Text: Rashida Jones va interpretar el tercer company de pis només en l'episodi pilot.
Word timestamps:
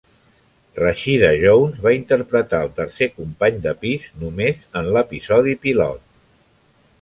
Rashida 0.83 1.27
Jones 1.43 1.83
va 1.83 1.91
interpretar 1.97 2.61
el 2.67 2.71
tercer 2.79 3.09
company 3.19 3.61
de 3.67 3.75
pis 3.85 4.09
només 4.25 4.65
en 4.83 4.91
l'episodi 4.97 5.55
pilot. 5.69 6.03